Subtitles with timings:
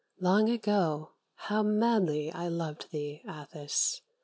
[0.19, 4.01] Long ago, how madly I loved thee, Atthis!